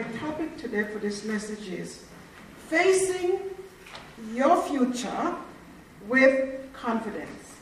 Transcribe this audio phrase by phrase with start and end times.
[0.00, 2.04] my topic today for this message is
[2.68, 3.38] facing
[4.32, 5.34] your future
[6.08, 7.56] with confidence.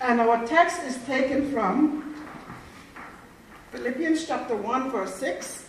[0.00, 2.14] And our text is taken from
[3.70, 5.66] Philippians chapter 1, verse 6,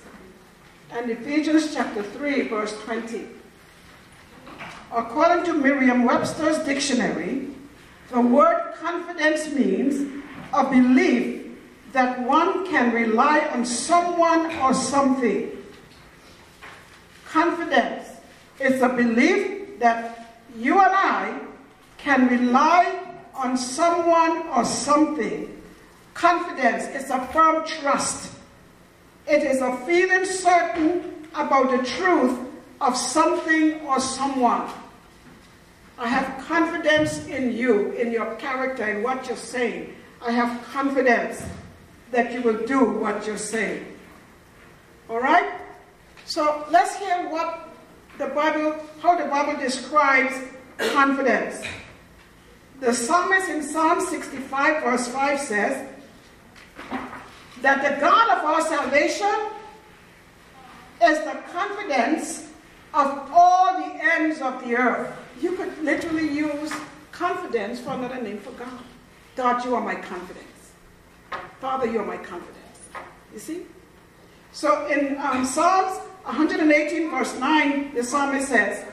[0.91, 3.27] and Ephesians chapter 3, verse 20.
[4.93, 7.49] According to Merriam Webster's dictionary,
[8.09, 10.23] the word confidence means
[10.53, 11.45] a belief
[11.91, 15.59] that one can rely on someone or something.
[17.33, 18.09] Confidence
[18.59, 21.39] is a belief that you and I
[21.97, 22.95] can rely
[23.33, 25.49] on someone or something.
[26.13, 28.31] Confidence is a firm trust.
[29.27, 32.37] It is a feeling certain about the truth
[32.79, 34.69] of something or someone.
[35.97, 39.95] I have confidence in you, in your character, in what you're saying.
[40.21, 41.41] I have confidence
[42.11, 43.87] that you will do what you're saying.
[45.09, 45.62] All right?
[46.25, 47.69] So let's hear what
[48.17, 50.33] the Bible, how the Bible describes
[50.77, 51.63] confidence.
[52.79, 55.89] The psalmist in Psalm 65, verse 5 says
[57.61, 59.51] that the God of our salvation
[61.03, 62.49] is the confidence
[62.93, 65.13] of all the ends of the earth.
[65.41, 66.71] You could literally use
[67.11, 68.83] confidence for another name for God.
[69.35, 70.71] God, you are my confidence.
[71.59, 72.79] Father, you are my confidence.
[73.33, 73.61] You see?
[74.51, 78.85] So in um, Psalms 118, verse 9, the psalmist says,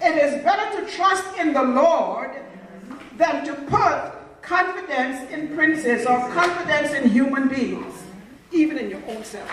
[0.00, 2.30] It is better to trust in the Lord
[3.16, 4.12] than to put
[4.42, 7.92] confidence in princes or confidence in human beings,
[8.52, 9.50] even in your own self.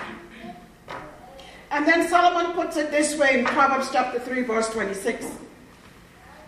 [1.72, 5.26] And then Solomon puts it this way in Proverbs chapter 3, verse 26.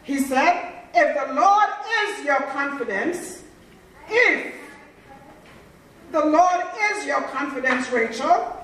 [0.03, 1.69] He said, If the Lord
[2.03, 3.43] is your confidence,
[4.07, 4.53] if
[6.11, 6.61] the Lord
[6.91, 8.55] is your confidence, Rachel,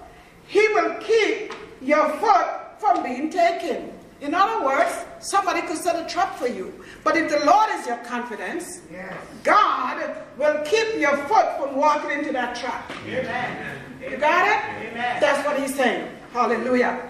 [0.46, 1.52] He will keep
[1.82, 3.92] your foot from being taken.
[4.22, 6.72] In other words, somebody could set a trap for you.
[7.04, 9.14] But if the Lord is your confidence, yes.
[9.44, 12.92] God will keep your foot from walking into that trap.
[13.08, 13.82] Amen.
[14.00, 14.90] You got it?
[14.90, 15.20] Amen.
[15.20, 16.08] That's what he's saying.
[16.34, 17.10] Hallelujah.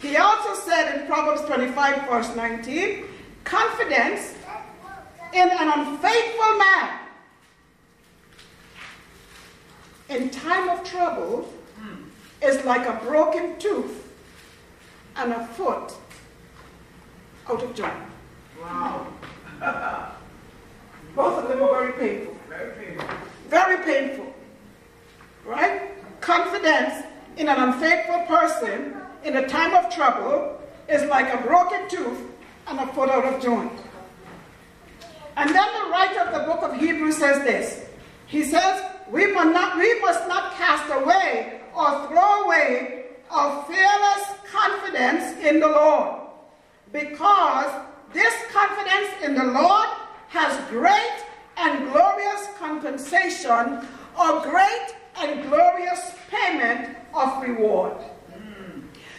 [0.00, 3.04] He also said in Proverbs 25, verse 19,
[3.44, 4.34] confidence
[5.32, 6.98] in an unfaithful man
[10.08, 12.02] in time of trouble hmm.
[12.42, 14.07] is like a broken tooth
[15.18, 15.92] and a foot
[17.48, 17.92] out of joint.
[18.60, 19.06] Wow.
[21.16, 22.36] Both of them are very painful.
[22.48, 23.08] Very painful.
[23.48, 24.34] Very painful.
[25.44, 26.20] Right?
[26.20, 27.04] Confidence
[27.36, 32.20] in an unfaithful person in a time of trouble is like a broken tooth
[32.68, 33.72] and a foot out of joint.
[35.36, 37.84] And then the writer of the book of Hebrews says this.
[38.26, 44.38] He says, we must not, we must not cast away or throw away our fearless
[44.50, 46.20] confidence in the Lord,
[46.92, 47.72] because
[48.12, 49.88] this confidence in the Lord
[50.28, 51.24] has great
[51.56, 53.86] and glorious compensation
[54.18, 57.96] or great and glorious payment of reward.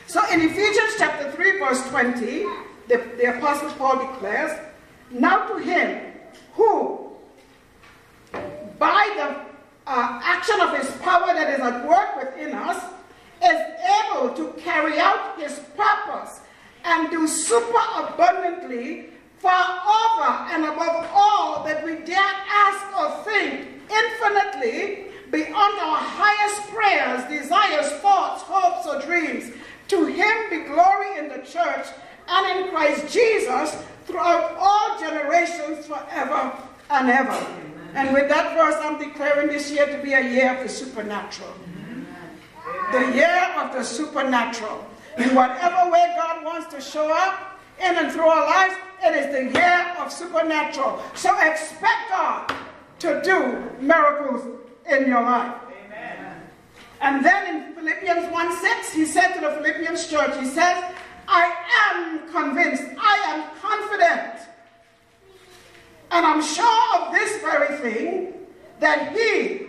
[0.08, 2.44] So in Ephesians chapter 3, verse 20,
[2.88, 4.58] the, the Apostle Paul declares,
[5.12, 6.14] Now to him
[6.54, 7.12] who,
[8.80, 9.50] by the
[9.86, 12.84] uh, action of his power that is at work within us
[13.44, 13.62] is
[14.12, 16.42] able to carry out his purpose
[16.84, 19.08] and do super abundantly
[19.38, 26.68] far over and above all that we dare ask or think infinitely beyond our highest
[26.70, 29.54] prayers, desires, thoughts, hopes, or dreams.
[29.90, 31.88] To him be glory in the church
[32.28, 36.52] and in Christ Jesus throughout all generations forever
[36.90, 37.48] and ever.
[37.94, 41.54] And with that verse, I'm declaring this year to be a year of the supernatural.
[42.92, 44.86] The year of the supernatural.
[45.18, 49.34] In whatever way God wants to show up in and through our lives, it is
[49.34, 51.02] the year of supernatural.
[51.14, 52.54] So expect God
[53.00, 54.46] to do miracles
[54.90, 55.56] in your life.
[55.86, 56.42] Amen.
[57.02, 60.84] And then in Philippians 1 6, he said to the Philippians church, he says,
[61.28, 61.54] I
[61.92, 64.50] am convinced, I am confident
[66.12, 68.34] and I'm sure of this very thing,
[68.80, 69.68] that he,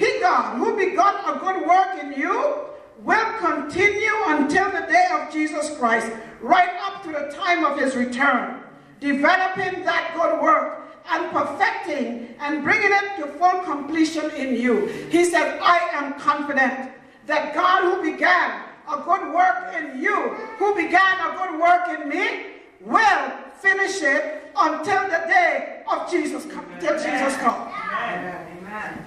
[0.00, 2.60] he God, who begun a good work in you,
[3.04, 6.10] will continue until the day of Jesus Christ,
[6.40, 8.62] right up to the time of his return,
[8.98, 14.86] developing that good work and perfecting and bringing it to full completion in you.
[15.10, 16.92] He said, I am confident
[17.26, 20.16] that God who began a good work in you,
[20.56, 26.44] who began a good work in me, will finish it until the day of Jesus
[26.44, 27.70] till Jesus comes.
[27.92, 28.46] Amen.
[28.62, 29.04] Amen.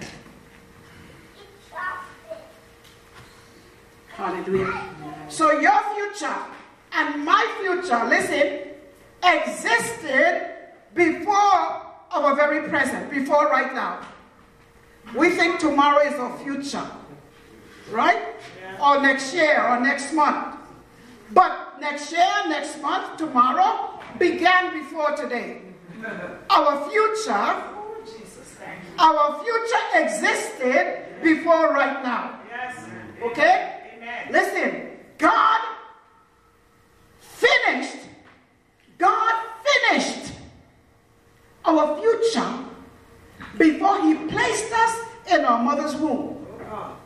[4.24, 4.82] Hallelujah.
[5.28, 6.34] So your future
[6.94, 8.72] and my future, listen,
[9.22, 10.50] existed
[10.96, 14.00] before our very present, before right now.
[15.14, 16.88] We think tomorrow is our future,
[17.92, 18.24] right?
[18.82, 20.56] Or next year or next month.
[21.34, 25.64] But next year, next month, tomorrow began before today.
[26.50, 27.64] Our future,
[29.00, 32.40] our future existed before right now.
[33.24, 33.83] Okay?
[34.32, 35.62] Listen, God
[37.20, 37.98] finished,
[38.98, 40.34] God finished
[41.66, 42.54] our future
[43.58, 45.00] before He placed us
[45.32, 46.46] in our mother's womb.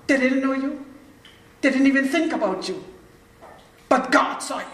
[0.07, 0.85] They didn't know you,
[1.61, 2.83] they didn't even think about you.
[3.89, 4.65] But God saw you.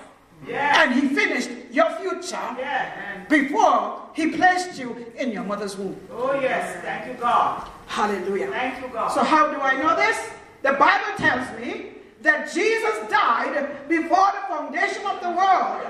[0.48, 0.84] Yeah.
[0.84, 3.26] And He finished your future yeah.
[3.30, 6.00] before He placed you in your mother's womb.
[6.12, 6.82] Oh, yes.
[6.84, 7.68] Thank you, God.
[7.88, 8.48] Hallelujah.
[8.48, 9.10] Thank you, God.
[9.10, 10.30] So, how do I know this?
[10.62, 15.86] The Bible tells me that Jesus died before the foundation of the world.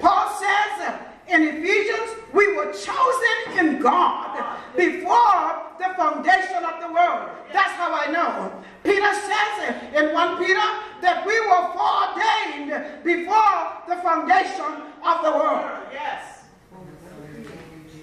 [0.00, 0.94] Paul says
[1.28, 7.30] in Ephesians, we were chosen in God before the foundation of the world.
[7.52, 8.62] That's how I know.
[8.82, 10.68] Peter says in 1 Peter
[11.00, 15.70] that we were foreordained before the foundation of the world.
[15.92, 16.44] Yes.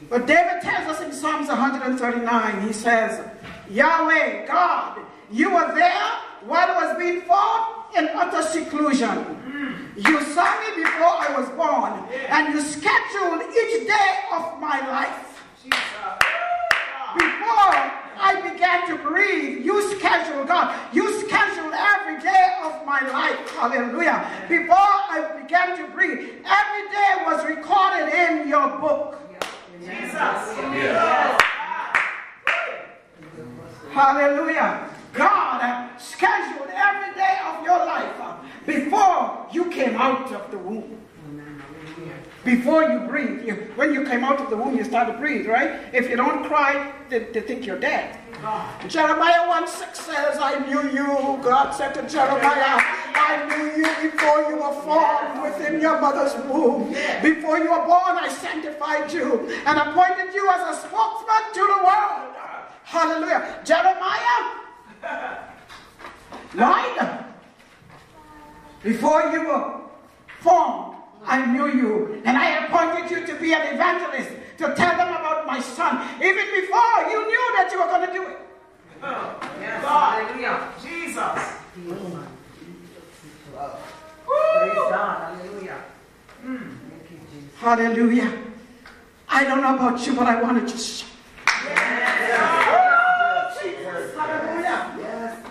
[0.10, 3.26] But David tells us in Psalms 139, he says,
[3.70, 5.00] Yahweh, God,
[5.32, 6.12] you were there
[6.46, 9.38] while it was being fought in utter seclusion.
[9.96, 11.94] You saw me before I was born,
[12.30, 15.44] and you scheduled each day of my life.
[17.14, 17.76] Before
[18.18, 23.50] I began to breathe, you scheduled, God, you scheduled every day of my life.
[23.52, 24.26] Hallelujah.
[24.48, 29.18] Before I began to breathe, every day was recorded in your book.
[29.80, 30.62] Jesus.
[33.92, 34.91] Hallelujah.
[35.14, 40.98] God scheduled every day of your life uh, before you came out of the womb.
[42.44, 43.46] Before you breathe.
[43.46, 45.80] You, when you came out of the womb, you start to breathe, right?
[45.94, 48.18] If you don't cry, they, they think you're dead.
[48.88, 51.06] Jeremiah 1 6 says, I knew you.
[51.44, 52.82] God said to Jeremiah,
[53.14, 56.90] I knew you before you were formed within your mother's womb.
[57.22, 61.80] Before you were born, I sanctified you and appointed you as a spokesman to the
[61.86, 62.34] world.
[62.84, 63.62] Hallelujah.
[63.64, 64.61] Jeremiah
[66.54, 67.26] Right?
[68.84, 69.82] Before you were
[70.42, 70.96] formed,
[71.26, 72.22] I knew you.
[72.26, 76.02] And I appointed you to be an evangelist, to tell them about my son.
[76.18, 78.38] Even before you knew that you were going to do it.
[79.04, 79.82] Oh, yes.
[79.82, 80.24] God.
[80.24, 80.74] Hallelujah.
[80.82, 81.42] Jesus.
[84.26, 85.38] Praise God.
[85.38, 85.80] Hallelujah.
[86.46, 86.78] Mm.
[87.58, 88.32] Hallelujah.
[89.30, 91.06] I don't know about you, but I want to just.
[91.66, 92.52] Yes.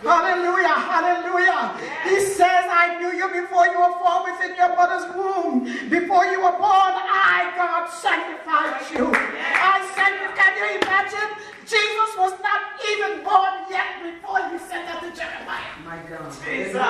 [0.02, 1.76] Hallelujah, hallelujah.
[2.04, 5.64] He says, I knew you before you were formed within your mother's womb.
[5.90, 9.12] Before you were born, I, God, sanctified you.
[9.12, 10.36] I sanctified.
[10.36, 11.28] Can you imagine?
[11.68, 15.76] Jesus was not even born yet before he said that to Jeremiah.
[15.84, 16.32] My God.
[16.42, 16.80] Jesus.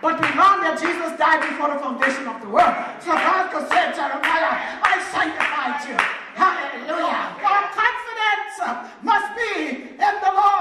[0.00, 2.70] But we learn that Jesus died before the foundation of the world.
[3.02, 5.98] So God could say, Jeremiah, I sanctified you.
[6.38, 7.34] Hallelujah.
[7.42, 8.56] Our confidence
[9.02, 10.57] must be in the Lord.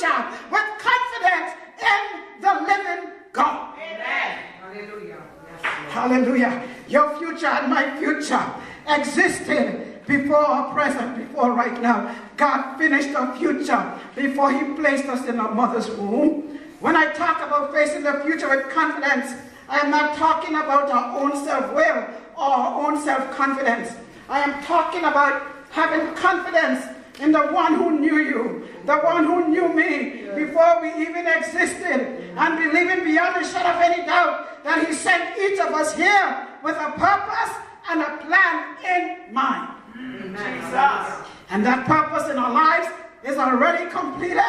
[0.00, 3.74] We can face our future with confidence in the living God.
[3.78, 4.38] Amen.
[4.60, 5.22] Hallelujah.
[5.50, 6.62] Yes, Hallelujah.
[6.88, 8.44] Your future and my future
[8.88, 12.14] existed before our present, before right now.
[12.36, 16.58] God finished our future before He placed us in our mother's womb.
[16.80, 19.34] When I talk about facing the future with confidence,
[19.68, 22.04] I am not talking about our own self will
[22.36, 23.92] or our own self confidence.
[24.28, 26.84] I am talking about having confidence
[27.18, 32.32] in the one who knew you, the one who knew me before we even existed,
[32.36, 36.48] and believing beyond a shadow of any doubt that He sent each of us here
[36.62, 37.52] with a purpose
[37.90, 39.74] and a plan in mind.
[39.94, 41.26] Jesus.
[41.50, 42.88] And that purpose in our lives
[43.24, 44.40] is already completed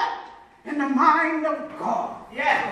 [0.66, 2.18] in the mind of God.
[2.34, 2.70] Yeah.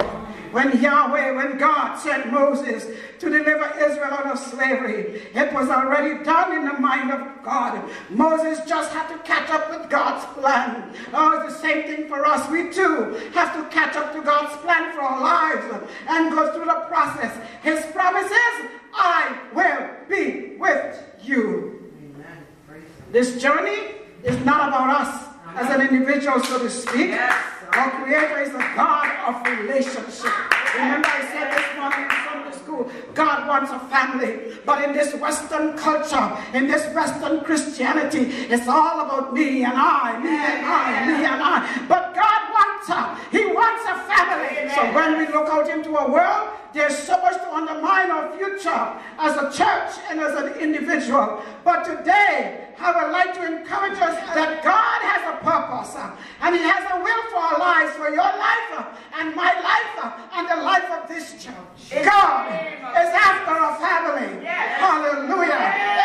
[0.51, 2.86] When Yahweh, when God sent Moses
[3.19, 7.88] to deliver Israel out of slavery, it was already done in the mind of God.
[8.10, 10.93] Moses just had to catch up with God's plan.
[11.13, 12.50] Oh, it's the same thing for us.
[12.50, 16.65] We too have to catch up to God's plan for our lives and go through
[16.65, 17.36] the process.
[17.62, 21.91] His promises, I will be with you.
[22.15, 22.86] Amen.
[23.12, 27.10] This journey is not about us as an individual, so to speak.
[27.10, 27.58] Yes.
[27.73, 30.31] Our Creator is a God of relationship.
[30.75, 34.57] Remember, I said this morning in Sunday school God wants a family.
[34.65, 40.19] But in this Western culture, in this Western Christianity, it's all about me and I,
[40.19, 41.85] me and I, me and I.
[41.88, 44.69] But God wants uh, He wants a family.
[44.73, 48.93] So when we look out into a world, there's so much to undermine our future
[49.17, 51.43] as a church and as an individual.
[51.63, 56.55] But today, I would like to encourage us that God has a purpose uh, and
[56.55, 60.38] He has a will for our lives, for your life uh, and my life uh,
[60.38, 62.05] and the life of this church.
[62.05, 64.45] God is after a family.
[64.45, 65.59] Hallelujah.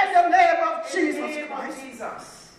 [0.06, 1.80] In the name of Jesus Christ.
[1.84, 2.52] Jesus.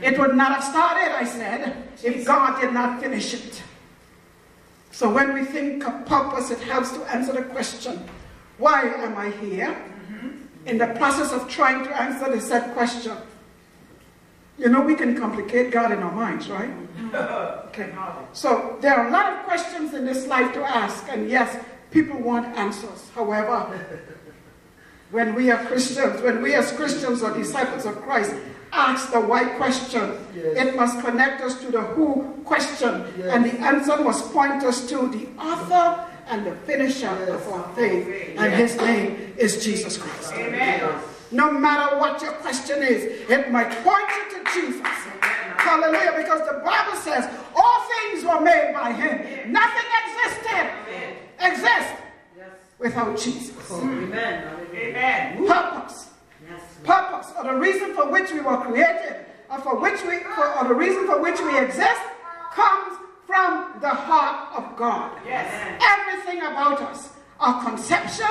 [0.00, 3.62] It would not have started, I said, if God did not finish it.
[4.92, 8.06] So when we think of purpose, it helps to answer the question,
[8.58, 9.68] why am I here?
[9.68, 10.68] Mm-hmm.
[10.68, 13.16] In the process of trying to answer the said question,
[14.58, 16.68] you know, we can complicate God in our minds, right?
[16.68, 17.14] Mm-hmm.
[17.68, 17.92] Okay.
[18.34, 21.56] So there are a lot of questions in this life to ask, and yes,
[21.90, 23.10] people want answers.
[23.14, 23.80] However,
[25.10, 28.34] when we are Christians, when we as Christians or disciples of Christ
[28.72, 30.56] ask the why question, Yes.
[30.66, 33.28] it must connect us to the who question, Yes.
[33.32, 38.34] and the answer must point us to the author and the finisher of our faith,
[38.38, 40.32] and his name is Jesus Christ.
[40.34, 40.80] Amen.
[41.30, 44.86] No matter what your question is, it might point you to Jesus.
[45.56, 46.12] Hallelujah.
[46.16, 49.52] Because the Bible says all things were made by him.
[49.52, 50.70] Nothing existed,
[51.40, 51.92] exists
[52.36, 52.48] Yes.
[52.78, 53.54] without Jesus.
[53.70, 54.44] Amen.
[54.74, 55.46] Amen.
[55.46, 56.06] Purpose.
[56.06, 56.11] Yes.
[56.84, 60.68] Purpose, or the reason for which we were created, or for which we, for, or
[60.68, 62.00] the reason for which we exist,
[62.52, 65.10] comes from the heart of God.
[65.24, 65.48] Yes.
[65.80, 67.10] Everything about us,
[67.40, 68.26] our conception,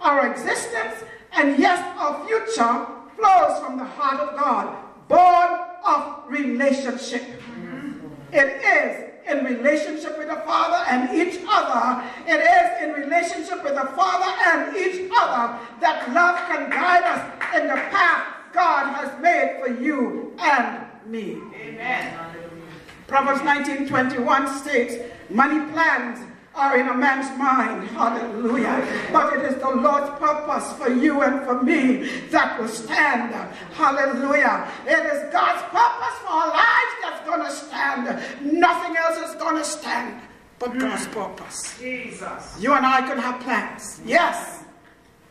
[0.00, 2.86] our existence, and yes, our future
[3.16, 4.76] flows from the heart of God,
[5.08, 7.22] born of relationship.
[7.22, 8.08] Mm-hmm.
[8.32, 12.02] It is in relationship with the Father and each other.
[12.26, 17.56] It is in relationship with the Father and each other that love can guide us
[17.56, 21.38] in the path God has made for you and me.
[21.54, 22.18] Amen.
[23.06, 24.94] Proverbs 19:21 states,
[25.28, 26.20] Many plans
[26.56, 29.08] are in a man's mind, hallelujah.
[29.12, 33.32] But it is the Lord's purpose for you and for me that will stand,
[33.74, 34.66] hallelujah.
[34.86, 38.58] It is God's purpose for our lives that's going to stand.
[38.58, 40.20] Nothing else is going to stand
[40.58, 40.80] but mm.
[40.80, 41.78] God's purpose.
[41.78, 42.56] Jesus.
[42.58, 44.64] You and I can have plans, yes.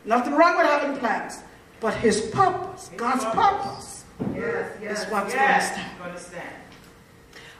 [0.05, 1.39] Nothing wrong with having plans,
[1.79, 4.03] but His purpose, God's purpose,
[4.33, 5.03] Yes.
[5.03, 5.79] is what's going Yes.
[5.97, 6.55] Gonna stand.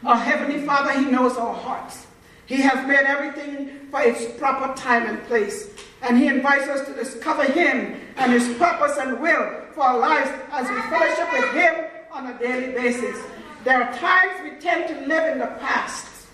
[0.06, 2.05] Our Heavenly Father, He knows our hearts.
[2.46, 5.70] He has made everything for its proper time and place.
[6.02, 10.30] And He invites us to discover Him and His purpose and will for our lives
[10.52, 13.18] as we fellowship with Him on a daily basis.
[13.64, 16.28] There are times we tend to live in the past.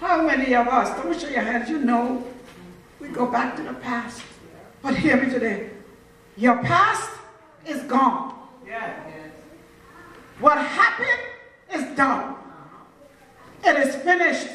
[0.00, 2.24] How many of us, don't show your hands, you know,
[3.00, 4.22] we go back to the past.
[4.82, 5.70] But hear me today.
[6.36, 7.10] Your past
[7.66, 8.34] is gone.
[8.66, 8.94] Yeah.
[10.40, 11.20] What happened
[11.74, 12.34] is done.
[13.64, 14.48] It is finished.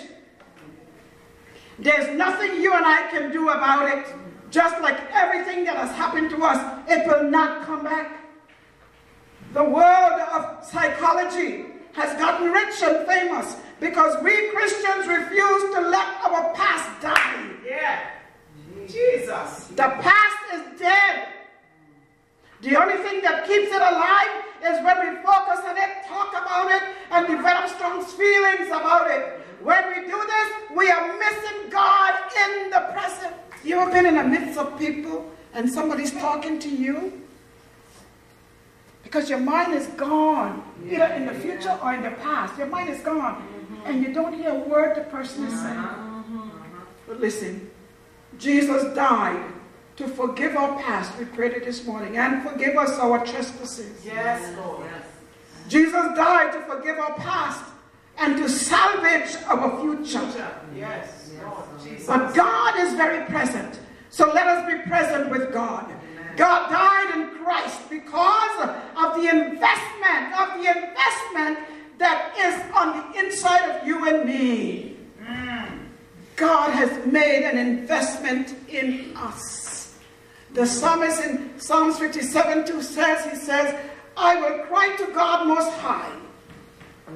[1.78, 4.06] There's nothing you and I can do about it.
[4.50, 8.22] Just like everything that has happened to us, it will not come back.
[9.54, 16.08] The world of psychology has gotten rich and famous because we Christians refuse to let
[16.26, 17.50] our past die.
[17.66, 18.12] Yeah.
[18.88, 19.68] Jesus.
[19.70, 21.28] The past is dead.
[22.66, 26.72] The only thing that keeps it alive is when we focus on it, talk about
[26.72, 26.82] it,
[27.12, 29.40] and develop strong feelings about it.
[29.62, 33.36] When we do this, we are missing God in the present.
[33.64, 37.22] You ever been in the midst of people and somebody's talking to you?
[39.04, 42.58] Because your mind is gone, either in the future or in the past.
[42.58, 43.48] Your mind is gone,
[43.86, 45.78] and you don't hear a word the person is saying.
[45.78, 46.40] Uh-huh.
[46.40, 46.86] Uh-huh.
[47.08, 47.70] But listen,
[48.40, 49.55] Jesus died
[49.98, 54.06] to forgive our past, we prayed it this morning, and forgive us our trespasses.
[54.06, 54.86] Yes, Lord.
[54.86, 55.06] Yes.
[55.70, 57.64] Jesus died to forgive our past
[58.18, 60.52] and to salvage our future.
[60.76, 61.64] Yes, Lord.
[61.84, 62.08] Jesus.
[62.08, 63.80] But God is very present.
[64.10, 65.92] So let us be present with God.
[66.38, 71.60] God died in Christ because of the investment, of the investment
[71.98, 74.98] that is on the inside of you and me.
[75.24, 75.80] Mm.
[76.36, 79.65] God has made an investment in us.
[80.56, 83.78] The psalmist in Psalms 57 2 says, He says,
[84.16, 86.16] I will cry to God Most High,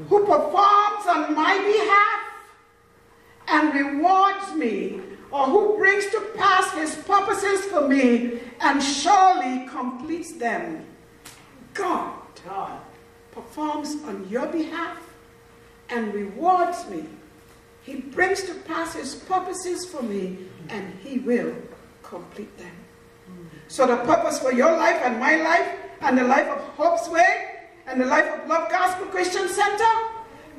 [0.10, 2.20] who performs on my behalf
[3.48, 5.00] and rewards me,
[5.32, 10.86] or who brings to pass his purposes for me and surely completes them.
[11.74, 12.82] God God.
[13.32, 14.98] performs on your behalf
[15.90, 17.06] and rewards me.
[17.84, 21.56] He brings to pass his purposes for me and he will
[22.04, 22.74] complete them.
[23.68, 25.68] So the purpose for your life and my life
[26.02, 29.94] and the life of Hope's Way and the life of Love Gospel Christian Center,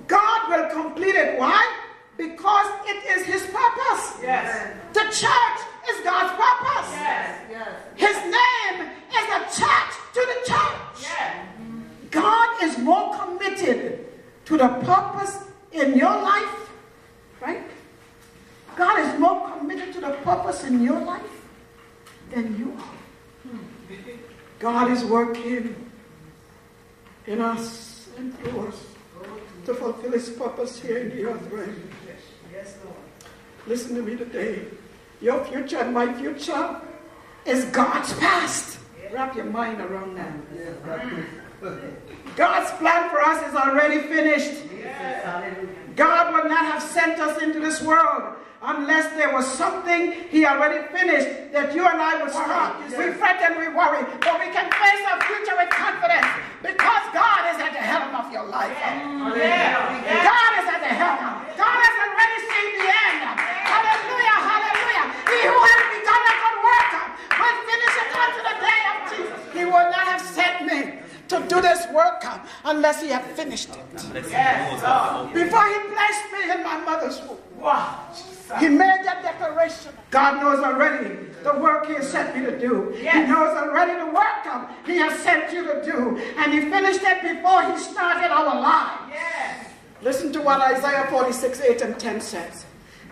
[0.07, 1.39] God will complete it.
[1.39, 1.61] Why?
[2.17, 4.15] Because it is his purpose.
[4.23, 4.77] Yes.
[4.93, 5.61] The church
[5.91, 6.93] is God's purpose.
[6.93, 7.41] Yes.
[7.51, 7.69] Yes.
[7.97, 11.03] His name is the church to the church.
[11.03, 11.47] Yes.
[12.11, 14.07] God is more committed
[14.45, 16.71] to the purpose in your life,
[17.41, 17.63] right?
[18.77, 21.40] God is more committed to the purpose in your life
[22.31, 23.99] than you are.
[24.59, 25.91] God is working
[27.27, 28.85] in us and through us
[29.67, 31.91] to fulfill his purpose here in the earth realm.
[32.53, 32.97] Yes, Lord.
[33.67, 34.65] Listen to me today.
[35.21, 36.81] Your future and my future
[37.45, 38.79] is God's past.
[39.13, 40.33] Wrap your mind around that.
[42.37, 44.63] God's plan for us is already finished.
[44.79, 45.90] Yes.
[46.01, 48.33] God would not have sent us into this world
[48.65, 52.81] unless there was something He already finished that you and I would start.
[52.89, 56.25] We fret and we worry, but we can face our future with confidence
[56.65, 58.73] because God is at the helm of your life.
[58.81, 60.25] Yeah.
[60.25, 61.21] God is at the helm.
[61.61, 63.21] God has already seen the end.
[63.69, 65.05] Hallelujah, hallelujah.
[65.37, 66.93] He who has begun a good work
[67.29, 69.41] will finish it unto the day of Jesus.
[69.53, 70.81] He would not have sent me
[71.31, 72.25] to do this work
[72.65, 74.05] unless He had finished it.
[74.31, 77.39] Yes, uh, Before He placed me in my mother's womb.
[77.59, 78.09] Wow.
[78.59, 79.93] He made that declaration.
[80.11, 82.91] God knows already the work He has sent me to do.
[82.97, 84.43] He knows already the work
[84.85, 86.19] He has sent you to do.
[86.37, 89.13] And He finished it before He started our lives.
[89.13, 89.71] Yes.
[90.03, 92.67] Listen to what Isaiah 46, 8 and 10 says.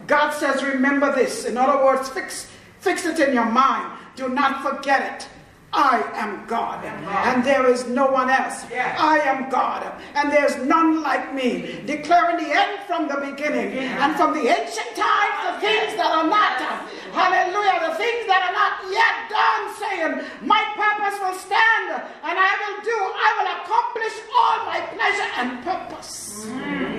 [0.07, 1.45] God says, remember this.
[1.45, 3.93] In other words, fix, fix it in your mind.
[4.17, 5.29] Do not forget it.
[5.73, 8.65] I am God, and there is no one else.
[8.73, 9.85] I am God,
[10.15, 11.83] and there's none like me.
[11.85, 16.27] Declaring the end from the beginning, and from the ancient times, the things that are
[16.27, 16.57] not.
[17.13, 20.13] Hallelujah, the things that are not yet done, saying,
[20.49, 25.49] My purpose will stand, and I will do, I will accomplish all my pleasure and
[25.65, 26.47] purpose.
[26.47, 26.99] Mm-hmm.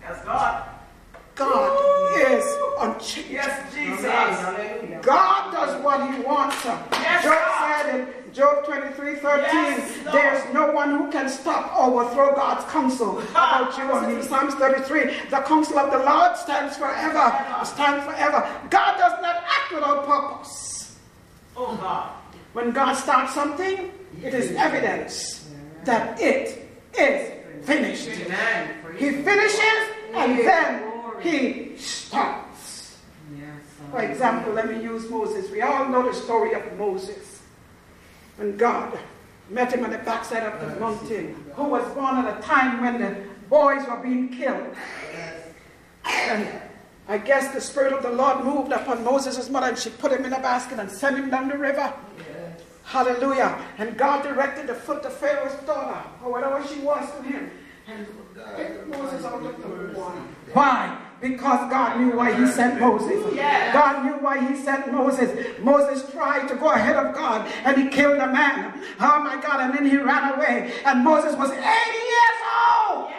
[0.00, 0.73] Yes, Lord.
[1.34, 1.72] God
[2.16, 3.32] is oh, unchanging.
[3.32, 4.02] Yes, Jesus.
[5.04, 6.64] God does what he wants.
[6.64, 7.82] Yes, Job God.
[7.82, 12.70] said in Job 23, 13, Yes, there's no one who can stop or overthrow God's
[12.70, 14.22] counsel about you and me.
[14.22, 17.64] Psalms 33, the counsel of the Lord stands forever.
[17.64, 18.48] Stands forever.
[18.70, 20.96] God does not act without purpose.
[21.56, 22.12] Oh, God.
[22.52, 23.90] When God starts something,
[24.22, 25.48] it is evidence
[25.84, 28.08] that it is finished.
[28.96, 32.98] He finishes and then he starts.
[33.36, 33.60] Yes.
[33.90, 35.50] For example, let me use Moses.
[35.50, 37.42] We all know the story of Moses.
[38.36, 38.98] When God
[39.50, 43.00] met him on the backside of the mountain, who was born at a time when
[43.00, 43.16] the
[43.48, 44.74] boys were being killed.
[46.04, 46.48] And
[47.08, 50.24] I guess the Spirit of the Lord moved upon Moses' mother and she put him
[50.24, 51.92] in a basket and sent him down the river.
[52.84, 53.62] Hallelujah.
[53.78, 57.50] And God directed the foot of Pharaoh's daughter, or whatever she was to him,
[57.86, 58.06] and
[58.56, 60.20] picked Moses out of the water.
[60.52, 61.03] Why?
[61.24, 63.24] Because God knew why he sent Moses.
[63.34, 63.72] Yeah.
[63.72, 65.58] God knew why he sent Moses.
[65.58, 68.74] Moses tried to go ahead of God and he killed a man.
[69.00, 69.60] Oh my God.
[69.60, 70.70] And then he ran away.
[70.84, 72.40] And Moses was 80 years
[72.90, 73.10] old.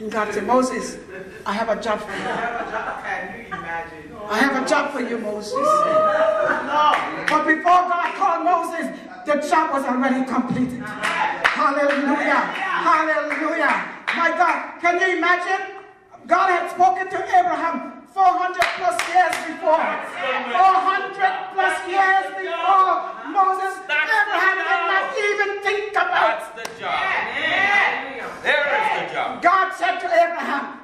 [0.00, 0.98] And God said, Moses,
[1.46, 2.18] I have a job for you.
[2.18, 4.12] Can you imagine?
[4.28, 5.54] I have a job for you, Moses.
[5.54, 6.92] No.
[7.26, 10.82] But before God called Moses, the job was already completed.
[10.84, 12.52] Hallelujah.
[12.84, 13.72] Hallelujah.
[14.14, 15.77] My God, can you imagine?
[16.28, 19.80] God had spoken to Abraham 400 plus years before.
[19.80, 22.92] 400 plus years before
[23.32, 23.80] Moses.
[23.88, 27.00] Abraham did not even think about That's the job.
[28.44, 29.40] There is the job.
[29.40, 30.76] God said to Abraham,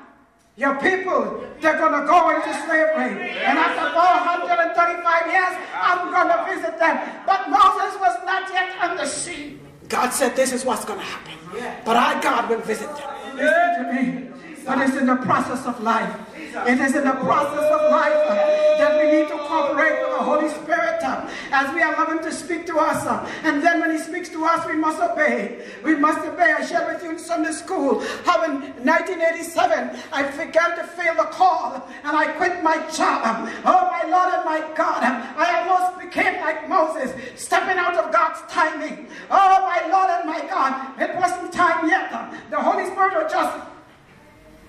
[0.57, 3.37] Your people, they're going to go into slavery.
[3.45, 6.97] And after 435 years, I'm going to visit them.
[7.27, 9.61] But Moses was not yet on the scene.
[9.89, 11.37] God said, This is what's going to happen.
[11.85, 13.37] But I, God, will visit them.
[13.37, 14.31] Listen to me.
[14.65, 16.15] But it's in the process of life.
[16.35, 18.35] It is in the process of life uh,
[18.79, 22.33] that we need to cooperate with the Holy Spirit uh, as we allow Him to
[22.33, 23.05] speak to us.
[23.05, 25.67] uh, and then when He speaks to us, we must obey.
[25.83, 26.55] We must obey.
[26.57, 31.25] I shared with you in Sunday school how in 1987 I began to feel the
[31.25, 33.51] call and I quit my job.
[33.65, 35.03] Oh, my Lord and my God.
[35.03, 39.09] I almost became like Moses, stepping out of God's timing.
[39.31, 41.01] Oh, my Lord and my God.
[41.01, 42.11] It wasn't time yet.
[42.51, 43.74] The Holy Spirit was just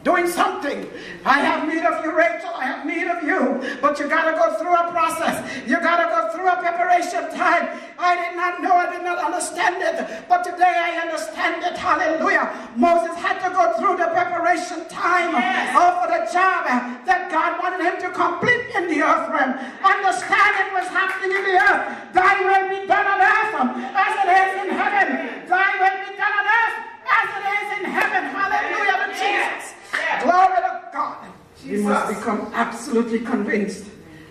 [0.06, 0.86] doing something.
[1.26, 2.54] I have need of you, Rachel.
[2.54, 3.58] I have need of you.
[3.82, 5.42] But you got to go through a process.
[5.66, 7.74] You got to go through a preparation time.
[7.98, 10.30] I did not know, I did not understand it.
[10.30, 11.74] But today I understand it.
[11.74, 12.54] Hallelujah.
[12.78, 15.34] Moses had to go through the preparation time
[15.74, 16.70] oh, for the job
[17.10, 19.58] that God wanted him to complete in the earth realm.
[19.82, 22.14] Understand it was happening in the earth.
[22.14, 25.50] Thy will be done on earth as it is in heaven.
[25.50, 26.78] Thy will be done on earth
[27.10, 28.22] as it is in heaven.
[28.30, 28.86] Hallelujah.
[29.18, 29.85] Jesus.
[30.24, 31.28] Glory to God.
[31.66, 33.86] We must become absolutely convinced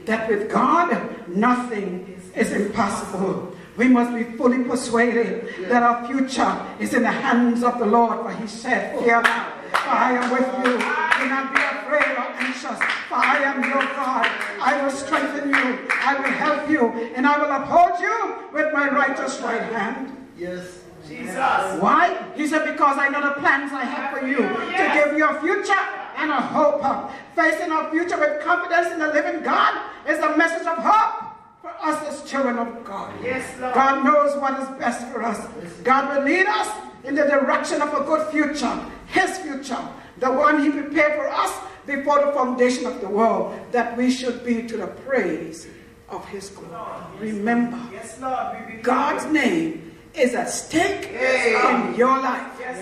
[0.06, 3.54] that with God, nothing is impossible.
[3.76, 8.20] We must be fully persuaded that our future is in the hands of the Lord,
[8.20, 10.72] for he said, Fear not, for I am with you.
[10.78, 14.30] Do not be afraid or anxious, for I am your God.
[14.60, 18.88] I will strengthen you, I will help you, and I will uphold you with my
[18.90, 20.28] righteous right hand.
[20.38, 20.83] Yes.
[21.08, 21.80] Jesus.
[21.80, 22.32] Why?
[22.36, 25.40] He said, Because I know the plans I have for you to give you a
[25.40, 25.82] future
[26.16, 27.10] and a hope.
[27.34, 31.70] Facing our future with confidence in the living God is a message of hope for
[31.82, 33.12] us as children of God.
[33.22, 33.74] Yes, Lord.
[33.74, 35.46] God knows what is best for us.
[35.82, 36.70] God will lead us
[37.04, 39.78] in the direction of a good future, His future,
[40.18, 41.52] the one He prepared for us
[41.86, 45.66] before the foundation of the world, that we should be to the praise
[46.08, 46.72] of His glory.
[47.18, 48.56] Remember, Yes, Lord.
[48.68, 51.90] We God's name is at stake Yes.
[51.90, 52.46] in your life.
[52.60, 52.78] Yes,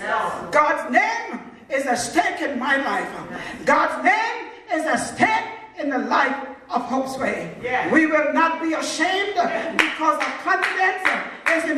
[0.51, 3.09] God's name is at stake in my life.
[3.65, 6.35] God's name is at stake in the life
[6.69, 7.51] of Hope's Way.
[7.91, 9.33] We will not be ashamed
[9.77, 11.03] because our confidence
[11.55, 11.69] is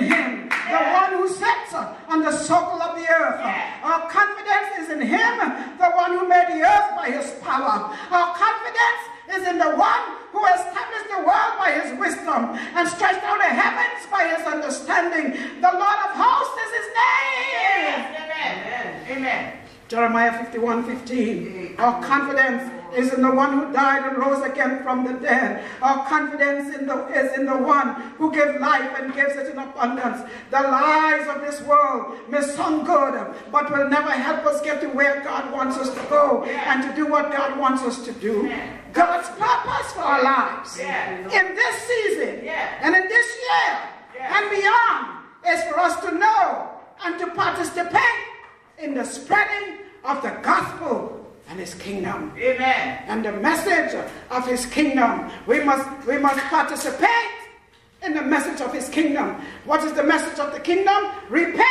[20.66, 21.76] 1:15.
[21.78, 22.64] Our confidence
[22.98, 25.64] is in the one who died and rose again from the dead.
[25.82, 29.60] Our confidence in the, is in the one who gave life and gives it in
[29.60, 30.22] abundance.
[30.50, 34.88] The lies of this world may sound good, but will never help us get to
[34.88, 38.52] where God wants us to go and to do what God wants us to do.
[38.94, 43.70] God's purpose for our lives in this season and in this year
[44.22, 45.04] and beyond
[45.48, 46.70] is for us to know
[47.04, 48.22] and to participate
[48.80, 53.04] in the spreading of the gospel and his kingdom Amen.
[53.08, 53.96] and the message
[54.32, 55.30] of his kingdom.
[55.46, 57.10] We must, we must participate
[58.04, 59.42] in the message of his kingdom.
[59.66, 61.12] What is the message of the kingdom?
[61.30, 61.66] Repent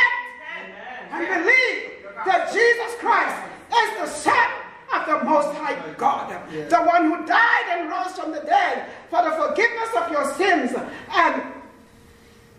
[1.11, 1.91] and believe
[2.25, 3.37] that Jesus Christ
[3.71, 4.49] is the Son
[4.93, 9.23] of the Most High God, the one who died and rose from the dead for
[9.23, 10.71] the forgiveness of your sins,
[11.11, 11.43] and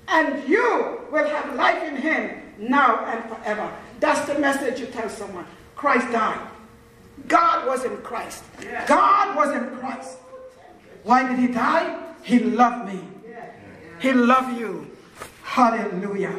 [0.08, 3.70] and you will have life in Him now and forever.
[4.00, 5.46] That's the message you tell someone.
[5.76, 6.48] Christ died.
[7.28, 8.44] God was in Christ.
[8.62, 8.86] Yeah.
[8.86, 10.18] God was in Christ.
[11.04, 12.02] Why did He die?
[12.22, 13.00] He loved me.
[14.00, 14.90] He loved you.
[15.42, 16.34] Hallelujah.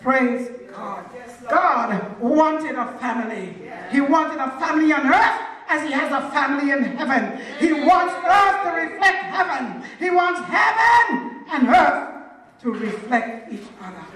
[0.00, 1.04] Praise God.
[1.48, 3.54] God wanted a family.
[3.92, 7.40] He wanted a family on earth as he has a family in heaven.
[7.58, 9.82] He wants earth to reflect heaven.
[9.98, 12.14] He wants heaven and earth
[12.62, 14.15] to reflect each other.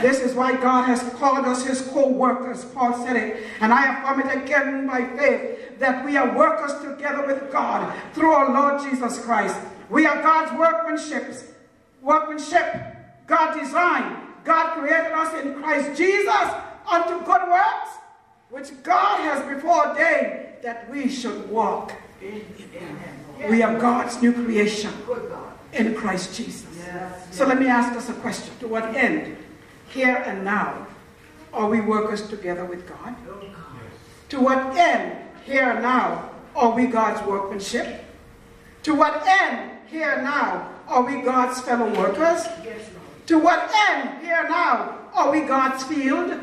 [0.00, 2.64] This is why God has called us his co-workers.
[2.66, 7.26] Paul said it, and I affirm it again by faith, that we are workers together
[7.26, 9.58] with God through our Lord Jesus Christ.
[9.90, 11.34] We are God's workmanship.
[12.02, 12.96] Workmanship.
[13.26, 14.16] God designed.
[14.44, 16.48] God created us in Christ Jesus
[16.88, 17.90] unto good works,
[18.50, 22.40] which God has before ordained that we should walk them.
[23.50, 24.92] We are God's new creation
[25.72, 26.66] in Christ Jesus.
[27.30, 28.54] So let me ask us a question.
[28.60, 29.36] To what end,
[29.96, 30.86] here and now,
[31.54, 33.16] are we workers together with God?
[34.28, 38.04] To what end, here and now, are we God's workmanship?
[38.82, 42.46] To what end, here and now, are we God's fellow workers?
[43.26, 46.38] To what end, here and now, are we God's field?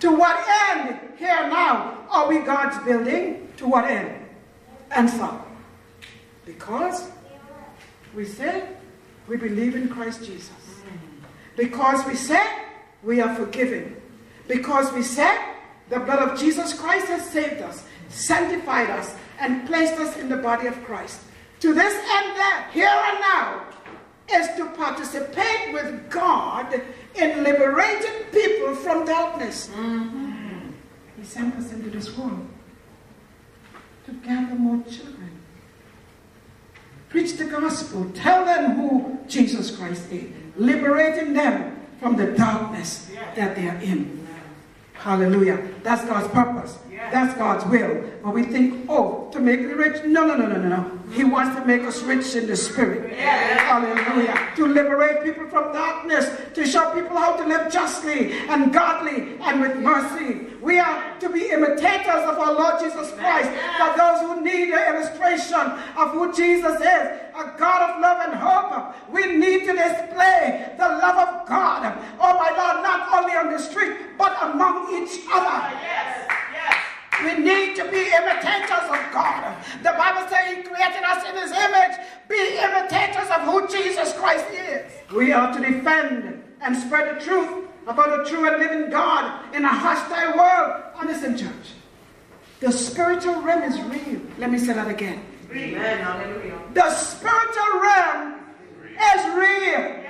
[0.00, 0.38] To what
[0.70, 3.52] end, here and now, are we God's building?
[3.58, 4.24] To what end?
[4.90, 5.30] Answer.
[6.46, 7.10] Because
[8.14, 8.76] we said
[9.28, 10.50] we believe in Christ Jesus.
[11.56, 12.69] Because we said
[13.02, 13.96] we are forgiven.
[14.48, 15.38] Because we said
[15.88, 20.36] the blood of Jesus Christ has saved us, sanctified us, and placed us in the
[20.36, 21.20] body of Christ.
[21.60, 23.66] To this end, that here and now,
[24.32, 26.80] is to participate with God
[27.14, 29.68] in liberating people from darkness.
[29.68, 30.70] Mm-hmm.
[31.16, 32.46] He sent us into this world
[34.06, 35.40] to gather more children.
[37.08, 38.08] Preach the gospel.
[38.14, 40.30] Tell them who Jesus Christ is.
[40.56, 44.26] Liberating them from the darkness that they are in.
[44.94, 45.68] Hallelujah.
[45.82, 46.78] That's God's purpose.
[47.10, 48.04] That's God's will.
[48.22, 50.04] But we think, oh, to make me rich?
[50.04, 50.98] No, no, no, no, no.
[51.12, 53.12] He wants to make us rich in the spirit.
[53.18, 54.52] Hallelujah.
[54.56, 59.60] To liberate people from darkness, to show people how to live justly and godly and
[59.60, 60.46] with mercy.
[60.60, 63.50] We are to be imitators of our Lord Jesus Christ.
[63.78, 65.60] For those who need an illustration
[65.96, 70.88] of who Jesus is, a God of love and hope, we need to display the
[70.88, 71.98] love of God.
[72.20, 75.74] Oh my Lord, not only on the street, but among each other.
[75.80, 76.30] Yes.
[77.22, 77.38] Yes.
[77.38, 79.56] We need to be imitators of God.
[79.82, 81.96] The Bible says He created us in His image.
[82.28, 84.92] Be imitators of who Jesus Christ is.
[85.14, 89.64] We are to defend and spread the truth about the true and living God in
[89.64, 90.82] a hostile world.
[90.98, 91.74] And listen, church.
[92.60, 94.20] The spiritual realm is real.
[94.38, 95.24] Let me say that again.
[95.50, 95.98] Amen.
[95.98, 96.60] Hallelujah.
[96.74, 98.34] The spiritual realm
[99.14, 100.04] is real.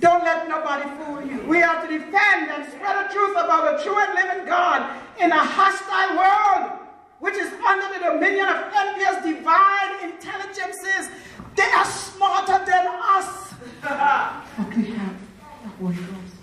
[0.00, 1.42] Don't let nobody fool you.
[1.48, 5.30] We are to defend and spread the truth about the true and living God in
[5.32, 6.78] a hostile world,
[7.20, 11.10] which is under the dominion of envious divine intelligences.
[11.56, 13.54] They are smarter than us.
[13.82, 15.16] but we have
[15.62, 16.34] the Holy Ghost.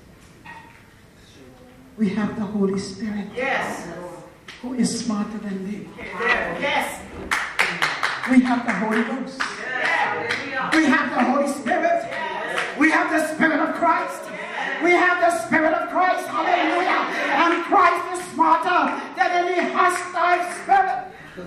[1.97, 3.27] We have the Holy Spirit.
[3.33, 3.87] Yes.
[4.61, 5.87] Who is smarter than me?
[5.97, 7.01] Yes.
[8.29, 9.39] We have the Holy Ghost.
[9.41, 10.69] Hallelujah.
[10.73, 11.34] We have the Holy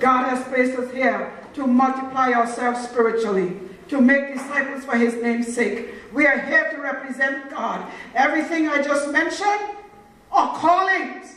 [0.00, 3.56] God has placed us here to multiply ourselves spiritually,
[3.88, 5.88] to make disciples for His name's sake.
[6.12, 7.90] We are here to represent God.
[8.14, 9.76] Everything I just mentioned
[10.30, 11.36] are callings.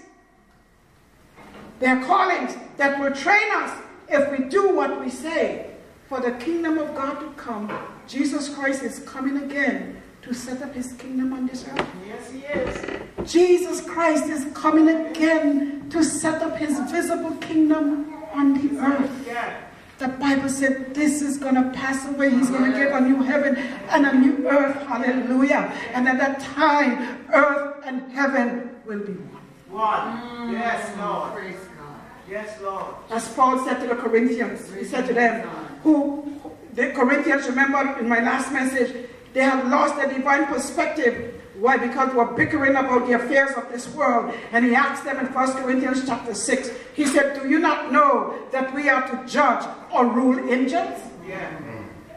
[1.80, 5.68] They are callings that will train us if we do what we say.
[6.08, 7.72] For the kingdom of God to come,
[8.08, 11.88] Jesus Christ is coming again to set up his kingdom on this earth.
[12.06, 13.32] Yes, he is.
[13.32, 19.28] Jesus Christ is coming again to set up his visible kingdom on the earth.
[19.28, 19.62] Yeah.
[20.00, 22.32] The Bible said this is going to pass away.
[22.32, 24.76] He's going to give a new heaven and a new earth.
[24.88, 25.72] Hallelujah.
[25.94, 29.42] And at that time, earth and heaven will be one.
[29.70, 30.52] One.
[30.52, 31.34] Yes, Lord.
[31.34, 32.00] Praise God.
[32.28, 32.96] Yes, Lord.
[33.12, 35.48] As Paul said to the Corinthians, he said to them,
[35.84, 36.42] who,
[36.74, 41.41] the Corinthians, remember in my last message, they have lost their divine perspective.
[41.62, 41.78] Why?
[41.78, 44.34] Because we're bickering about the affairs of this world.
[44.52, 48.34] And he asked them in 1 Corinthians chapter 6, he said, Do you not know
[48.52, 51.00] that we are to judge or rule angels?
[51.28, 51.56] Yeah.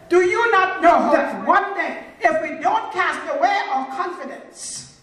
[0.08, 4.98] Do you not know that one day, if we don't cast away our confidence,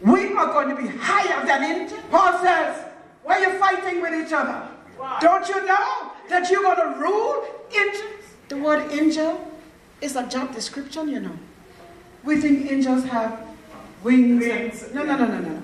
[0.00, 2.00] we are going to be higher than angels?
[2.10, 2.86] Paul says,
[3.22, 4.66] why are you fighting with each other?
[4.96, 5.18] Why?
[5.20, 7.44] Don't you know that you're going to rule
[7.78, 8.24] angels?
[8.48, 9.46] The word angel
[10.00, 11.36] is a job description, you know.
[12.24, 13.47] We think angels have
[14.02, 14.44] wings.
[14.46, 15.62] and- Wings, no, no, no, no, no.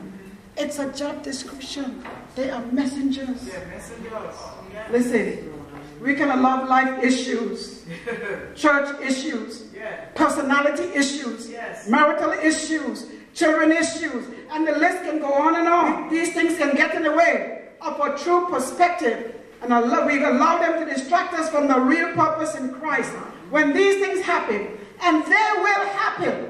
[0.57, 2.05] It's a job description.
[2.37, 3.49] They are messengers.
[3.49, 4.35] Yeah, messengers.
[4.73, 4.87] Yeah.
[4.90, 5.53] Listen,
[6.01, 7.85] we can love life issues,
[8.55, 10.05] church issues, Yeah.
[10.14, 11.88] personality issues, Yes.
[11.88, 16.09] marital issues, children issues, and the list can go on and on.
[16.11, 20.59] These things can get in the way of a true perspective, and allow, we allow
[20.59, 23.11] them to distract us from the real purpose in Christ.
[23.51, 24.68] When these things happen,
[25.03, 26.47] and they will happen,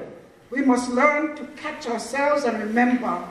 [0.51, 3.27] we must learn to catch ourselves and remember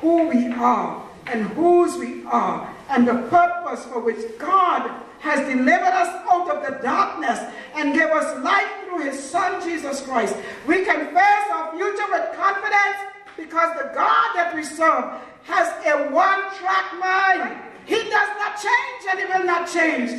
[0.00, 5.94] who we are and whose we are and the purpose for which God has delivered
[5.94, 7.38] us out of the darkness
[7.74, 10.36] and gave us light through his son Jesus Christ.
[10.66, 12.98] We can face our future with confidence
[13.36, 17.58] because the God that we serve has a one-track mind.
[17.86, 20.10] He does not change and he will not change.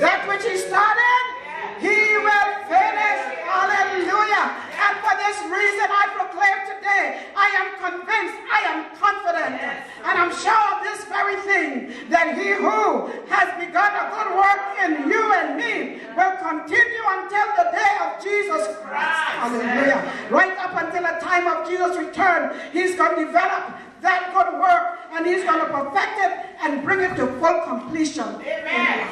[0.00, 1.35] That which he started,
[1.80, 3.20] he will finish.
[3.46, 4.44] Hallelujah.
[4.76, 9.60] And for this reason I proclaim today, I am convinced, I am confident,
[10.04, 14.62] and I'm sure of this very thing, that he who has begun a good work
[14.84, 19.20] in you and me will continue until the day of Jesus Christ.
[19.40, 20.12] Hallelujah.
[20.30, 24.98] Right up until the time of Jesus' return, he's going to develop that good work
[25.12, 28.28] and he's going to perfect it and bring it to full completion.
[28.40, 29.08] Amen.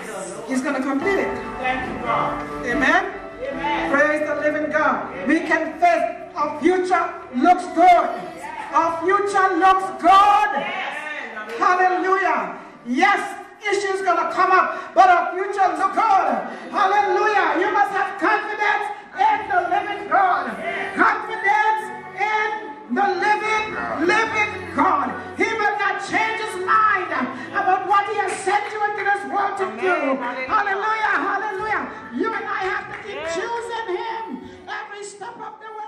[0.47, 1.35] He's going to complete it.
[1.59, 2.67] Thank you, God.
[2.67, 3.21] Amen.
[3.49, 3.91] Amen.
[3.91, 5.27] Praise the living God.
[5.27, 8.11] We can face our future looks good.
[8.75, 10.51] Our future looks good.
[11.63, 12.59] Hallelujah.
[12.87, 16.29] Yes, issues gonna come up, but our future looks good.
[16.75, 17.63] Hallelujah.
[17.63, 20.51] You must have confidence in the living God.
[20.99, 21.85] Confidence
[22.19, 23.67] in the living,
[24.05, 25.09] living God.
[25.39, 27.13] He will not change his mind
[27.53, 30.21] about what he has sent you into this world to do.
[30.21, 31.25] Hallelujah, hallelujah.
[31.25, 31.83] hallelujah.
[32.13, 35.84] You and I have to keep choosing him every step of the way.